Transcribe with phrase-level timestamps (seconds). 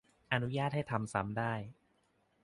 [0.33, 1.53] อนุญาตให้ทำซ้ำได้